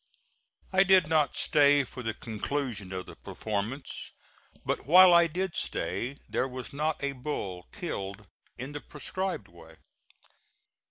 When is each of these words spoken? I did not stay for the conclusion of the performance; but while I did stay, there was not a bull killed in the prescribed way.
I 0.73 0.81
did 0.81 1.05
not 1.05 1.35
stay 1.35 1.83
for 1.83 2.01
the 2.01 2.15
conclusion 2.15 2.91
of 2.91 3.05
the 3.05 3.15
performance; 3.15 4.09
but 4.65 4.87
while 4.87 5.13
I 5.13 5.27
did 5.27 5.55
stay, 5.55 6.17
there 6.27 6.47
was 6.47 6.73
not 6.73 7.03
a 7.03 7.11
bull 7.11 7.67
killed 7.71 8.25
in 8.57 8.71
the 8.71 8.81
prescribed 8.81 9.47
way. 9.47 9.75